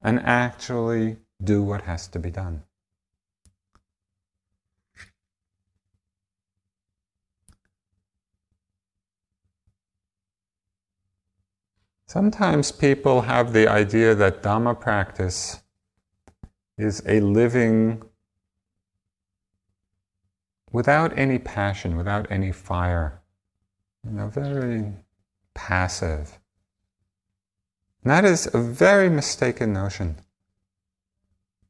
[0.00, 2.62] and actually do what has to be done.
[12.08, 15.60] Sometimes people have the idea that Dhamma practice
[16.78, 18.02] is a living
[20.72, 23.20] without any passion, without any fire.
[24.06, 24.94] You know, very
[25.52, 26.38] passive.
[28.02, 30.16] And that is a very mistaken notion.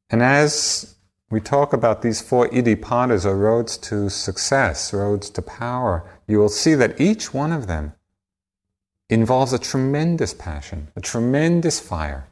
[0.09, 0.95] And as
[1.29, 6.47] we talk about these four iddhipadas, or roads to success, roads to power, you will
[6.47, 7.91] see that each one of them
[9.09, 12.27] involves a tremendous passion, a tremendous fire.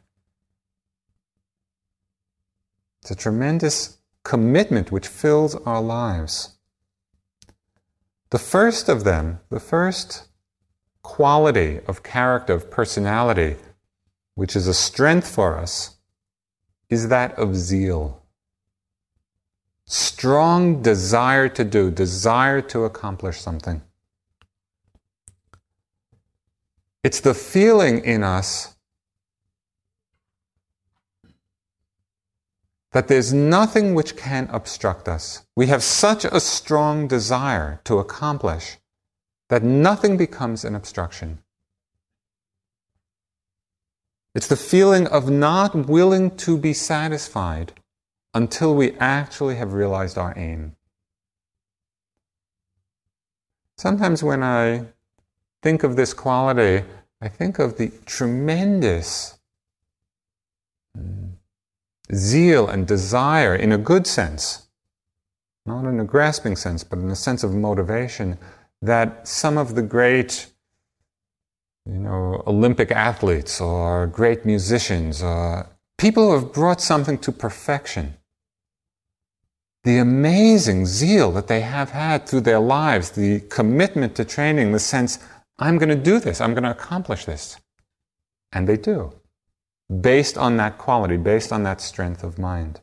[3.02, 6.56] It's a tremendous commitment which fills our lives.
[8.30, 10.28] The first of them, the first
[11.02, 13.56] quality of character, of personality,
[14.34, 15.96] which is a strength for us,
[16.90, 18.22] is that of zeal.
[19.86, 23.80] Strong desire to do, desire to accomplish something.
[27.04, 28.74] It's the feeling in us
[32.92, 35.44] that there's nothing which can obstruct us.
[35.54, 38.78] We have such a strong desire to accomplish
[39.48, 41.38] that nothing becomes an obstruction.
[44.34, 47.72] It's the feeling of not willing to be satisfied
[48.34, 50.76] until we actually have realized our aim.
[53.76, 54.86] Sometimes when I
[55.62, 56.84] think of this quality,
[57.20, 59.38] I think of the tremendous
[60.96, 61.32] mm,
[62.14, 64.68] zeal and desire in a good sense,
[65.66, 68.38] not in a grasping sense, but in a sense of motivation,
[68.80, 70.46] that some of the great,
[71.86, 78.14] you know, Olympic athletes or great musicians or people who have brought something to perfection,
[79.84, 84.78] the amazing zeal that they have had through their lives, the commitment to training, the
[84.78, 85.18] sense,
[85.58, 87.58] I'm going to do this, I'm going to accomplish this.
[88.52, 89.12] And they do
[90.00, 92.80] based on that quality, based on that strength of mind.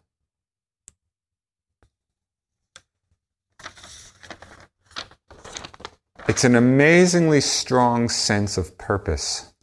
[6.27, 9.53] It's an amazingly strong sense of purpose.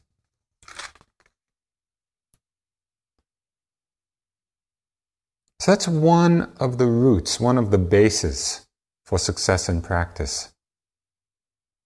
[5.58, 8.66] So that's one of the roots, one of the bases
[9.04, 10.51] for success in practice.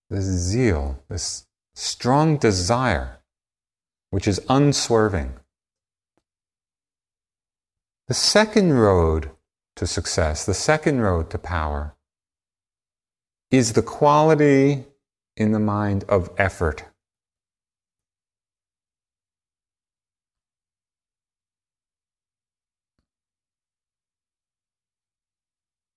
[0.09, 3.19] This zeal, this strong desire,
[4.11, 5.35] which is unswerving.
[8.09, 9.31] The second road
[9.75, 11.97] to success, the second road to power,
[13.51, 14.85] is the quality
[15.37, 16.85] in the mind of effort.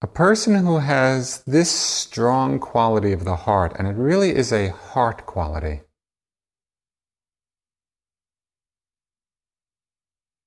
[0.01, 4.69] A person who has this strong quality of the heart, and it really is a
[4.69, 5.81] heart quality,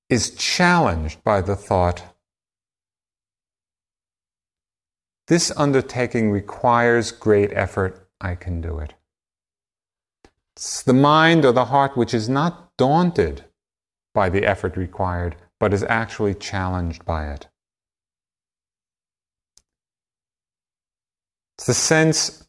[0.09, 2.03] is challenged by the thought
[5.27, 8.93] this undertaking requires great effort, I can do it.
[10.55, 13.45] It's the mind or the heart which is not daunted
[14.13, 17.47] by the effort required, but is actually challenged by it.
[21.65, 22.47] The sense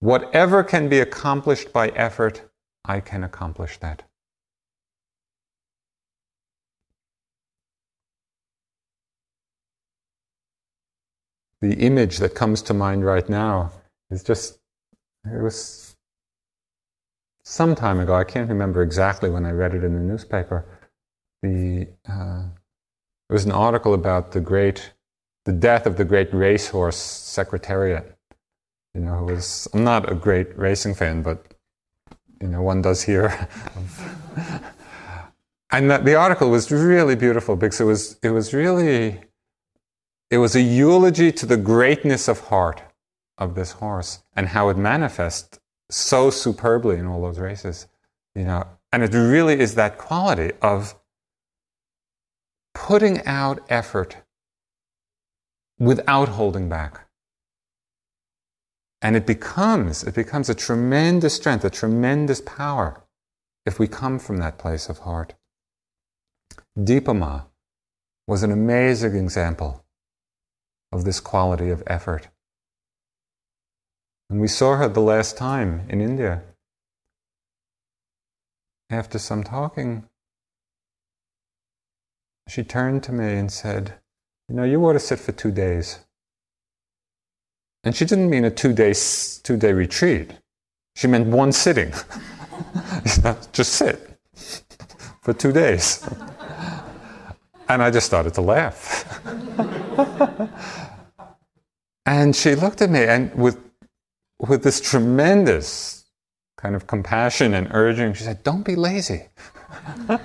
[0.00, 2.42] whatever can be accomplished by effort,
[2.84, 4.02] I can accomplish that.
[11.60, 13.70] The image that comes to mind right now
[14.10, 14.58] is just,
[15.24, 15.96] it was
[17.44, 20.64] some time ago, I can't remember exactly when I read it in the newspaper.
[21.42, 22.44] The, uh,
[23.28, 24.92] it was an article about the great,
[25.44, 28.18] the death of the great racehorse Secretariat
[28.94, 31.44] you know, who was, I'm not a great racing fan, but,
[32.40, 33.26] you know, one does hear.
[35.70, 39.20] and that, the article was really beautiful because it was, it was really,
[40.30, 42.82] it was a eulogy to the greatness of heart
[43.38, 45.58] of this horse and how it manifests
[45.90, 47.86] so superbly in all those races,
[48.34, 48.66] you know.
[48.92, 50.94] And it really is that quality of
[52.74, 54.16] putting out effort
[55.78, 57.06] without holding back.
[59.02, 63.02] And it becomes, it becomes a tremendous strength, a tremendous power
[63.66, 65.34] if we come from that place of heart.
[66.78, 67.42] Dipa Ma
[68.28, 69.84] was an amazing example
[70.92, 72.28] of this quality of effort.
[74.30, 76.42] And we saw her the last time in India.
[78.88, 80.08] After some talking,
[82.48, 83.94] she turned to me and said,
[84.48, 86.00] You know, you ought to sit for two days.
[87.84, 88.94] And she didn't mean a two day,
[89.42, 90.30] two day retreat.
[90.94, 91.92] She meant one sitting.
[93.52, 94.18] just sit
[95.22, 96.06] for two days.
[97.68, 99.20] And I just started to laugh.
[102.06, 103.58] and she looked at me and with,
[104.38, 106.04] with this tremendous
[106.56, 109.28] kind of compassion and urging, she said, Don't be lazy.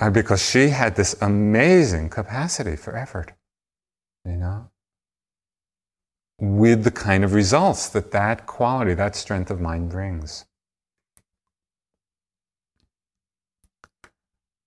[0.00, 3.34] Uh, because she had this amazing capacity for effort
[4.24, 4.70] you know,
[6.38, 10.44] with the kind of results that that quality, that strength of mind brings.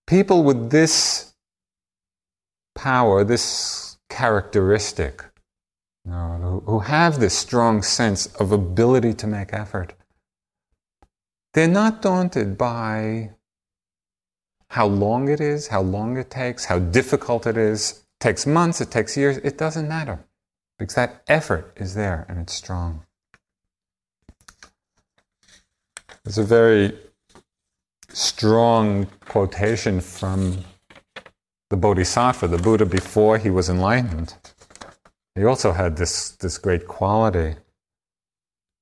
[0.08, 1.34] People with this
[2.76, 5.24] power, this characteristic,
[6.06, 9.94] you know, who have this strong sense of ability to make effort,
[11.54, 13.32] they're not daunted by
[14.70, 18.92] how long it is, how long it takes, how difficult it is takes months, it
[18.92, 20.20] takes years, it doesn't matter
[20.78, 23.06] because that effort is there and it's strong.
[26.24, 26.98] There's a very
[28.10, 30.64] strong quotation from
[31.70, 34.34] the Bodhisattva, the Buddha before he was enlightened.
[35.36, 37.52] He also had this, this great quality.
[37.52, 37.56] He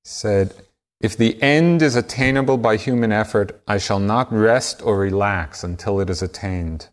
[0.06, 0.54] said,
[1.02, 6.00] If the end is attainable by human effort, I shall not rest or relax until
[6.00, 6.90] it is attained.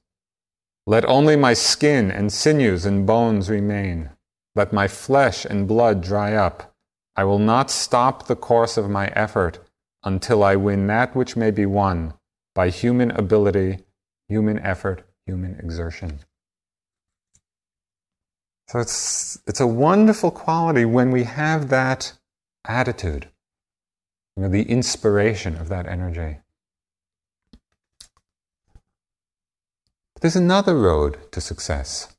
[0.91, 4.11] Let only my skin and sinews and bones remain.
[4.57, 6.75] Let my flesh and blood dry up.
[7.15, 9.61] I will not stop the course of my effort
[10.03, 12.15] until I win that which may be won
[12.57, 13.85] by human ability,
[14.29, 16.19] human effort, human exertion.
[18.67, 22.15] So it's, it's a wonderful quality when we have that
[22.67, 23.29] attitude,
[24.37, 26.39] you know, the inspiration of that energy.
[30.21, 32.15] There's another road to success.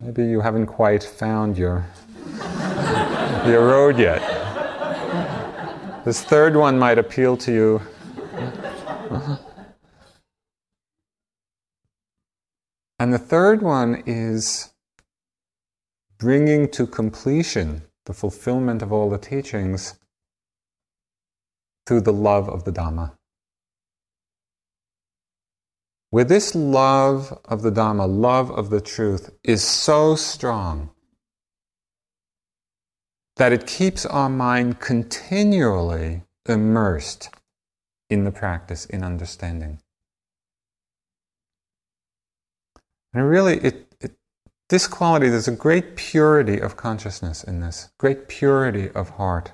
[0.00, 1.86] Maybe you haven't quite found your,
[3.46, 4.20] your road yet.
[6.04, 7.82] This third one might appeal to you.
[12.98, 14.72] And the third one is
[16.18, 20.00] bringing to completion the fulfillment of all the teachings
[21.86, 23.12] through the love of the Dhamma.
[26.10, 30.90] Where this love of the Dhamma, love of the truth, is so strong
[33.36, 37.30] that it keeps our mind continually immersed
[38.10, 39.80] in the practice, in understanding.
[43.14, 44.12] And really, it, it,
[44.68, 49.52] this quality, there's a great purity of consciousness in this, great purity of heart.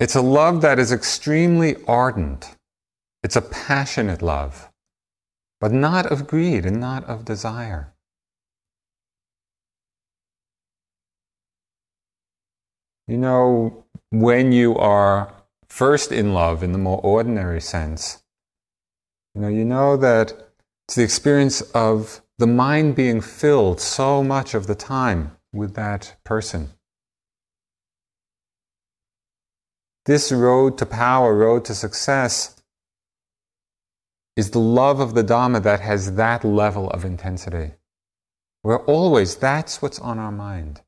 [0.00, 2.54] It's a love that is extremely ardent.
[3.24, 4.70] It's a passionate love,
[5.60, 7.92] but not of greed and not of desire.
[13.08, 15.34] You know, when you are
[15.68, 18.22] first in love in the more ordinary sense,
[19.34, 20.32] you know, you know that
[20.86, 26.14] it's the experience of the mind being filled so much of the time with that
[26.22, 26.70] person.
[30.08, 32.62] This road to power, road to success,
[34.36, 37.72] is the love of the Dhamma that has that level of intensity.
[38.62, 40.80] Where always that's what's on our mind.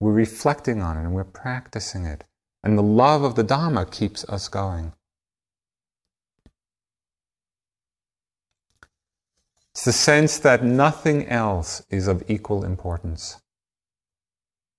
[0.00, 2.24] We're reflecting on it and we're practicing it.
[2.64, 4.94] And the love of the Dhamma keeps us going.
[9.70, 13.40] It's the sense that nothing else is of equal importance.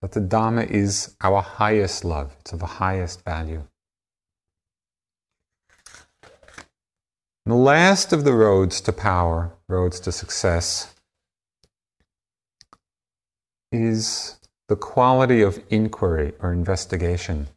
[0.01, 3.63] That the Dhamma is our highest love, it's of the highest value.
[7.45, 10.93] the last of the roads to power, roads to success,
[13.71, 14.37] is
[14.69, 17.47] the quality of inquiry or investigation.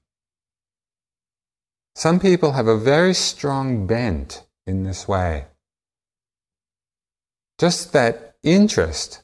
[1.95, 5.47] Some people have a very strong bent in this way.
[7.59, 9.22] Just that interest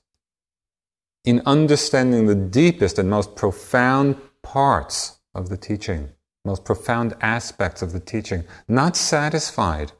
[1.24, 6.10] in understanding the deepest and most profound parts of the teaching,
[6.44, 9.92] most profound aspects of the teaching, not satisfied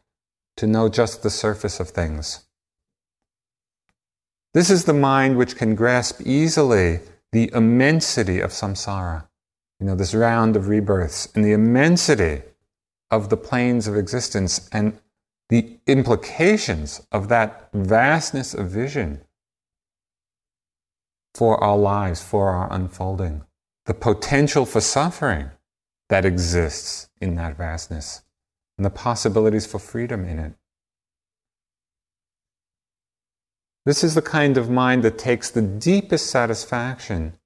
[0.57, 2.45] to know just the surface of things.
[4.53, 7.01] This is the mind which can grasp easily
[7.33, 9.29] the immensity of samsara,
[9.79, 12.43] you know, this round of rebirths, and the immensity
[13.11, 14.99] of the planes of existence and
[15.49, 19.21] the implications of that vastness of vision
[21.41, 23.43] for our lives, for our unfolding,
[23.87, 25.51] the potential for suffering
[26.11, 28.21] that exists in that vastness,
[28.77, 30.53] and the possibilities for freedom in it.
[33.87, 37.39] This is the kind of mind that takes the deepest satisfaction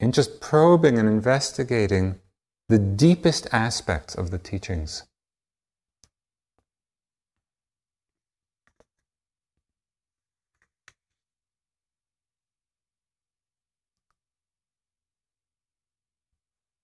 [0.00, 2.18] in just probing and investigating
[2.68, 5.04] the deepest aspects of the teachings.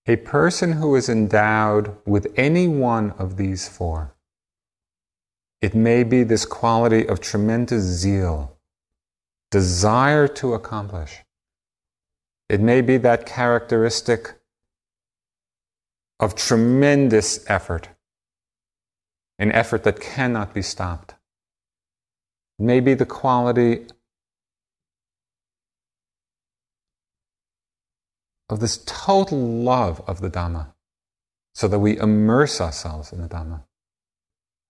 [0.07, 4.15] A person who is endowed with any one of these four,
[5.61, 8.57] it may be this quality of tremendous zeal,
[9.51, 11.19] desire to accomplish.
[12.49, 14.33] It may be that characteristic
[16.19, 17.89] of tremendous effort,
[19.37, 21.13] an effort that cannot be stopped.
[22.57, 23.85] It may be the quality
[28.51, 30.67] of this total love of the Dhamma,
[31.53, 33.63] so that we immerse ourselves in the Dhamma.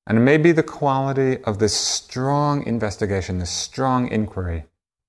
[0.07, 4.65] And it may be the quality of this strong investigation, this strong inquiry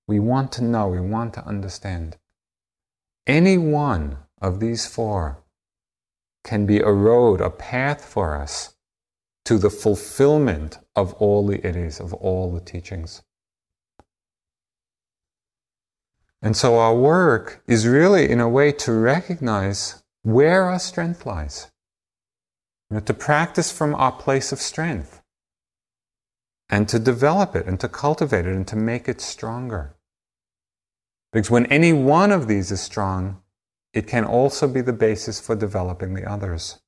[0.09, 2.17] we want to know, we want to understand.
[3.27, 5.39] Any one of these four
[6.45, 8.75] can be a road, a path for us
[9.45, 13.23] to the fulfillment of all the iddhis, of all the teachings.
[16.43, 21.71] And so our work is really, in a way, to recognize where our strength lies.
[22.91, 25.23] You know, to practice from our place of strength
[26.69, 29.95] and to develop it and to cultivate it and to make it stronger.
[31.33, 33.41] Because when any one of these is strong,
[33.95, 36.81] it can also be the basis for developing the others.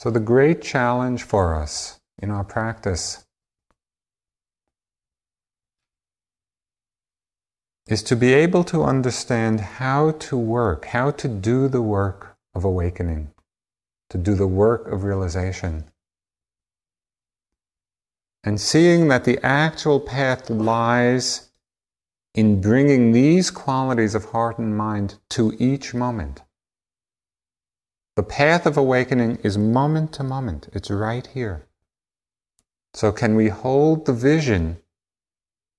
[0.00, 3.26] So, the great challenge for us in our practice
[7.86, 12.64] is to be able to understand how to work, how to do the work of
[12.64, 13.32] awakening,
[14.08, 15.84] to do the work of realization.
[18.42, 21.50] And seeing that the actual path lies
[22.34, 26.40] in bringing these qualities of heart and mind to each moment.
[28.20, 31.64] The path of awakening is moment to moment, it's right here.
[32.92, 34.76] So, can we hold the vision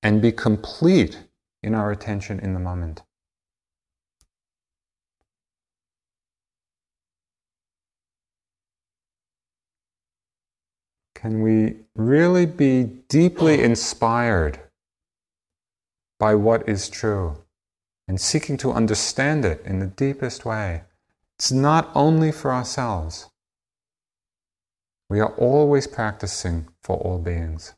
[0.01, 1.19] and be complete
[1.61, 3.03] in our attention in the moment?
[11.13, 14.59] Can we really be deeply inspired
[16.17, 17.43] by what is true
[18.07, 20.85] and seeking to understand it in the deepest way?
[21.41, 23.27] It's not only for ourselves.
[25.09, 27.73] We are always practicing for all beings.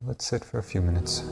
[0.00, 1.24] Let's sit for a few minutes.